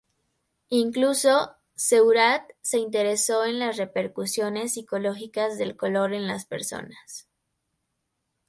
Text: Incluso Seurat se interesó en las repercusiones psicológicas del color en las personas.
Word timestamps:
Incluso 0.69 1.57
Seurat 1.75 2.49
se 2.63 2.79
interesó 2.79 3.45
en 3.45 3.59
las 3.59 3.77
repercusiones 3.77 4.73
psicológicas 4.73 5.59
del 5.59 5.77
color 5.77 6.13
en 6.13 6.25
las 6.25 6.47
personas. 6.47 7.29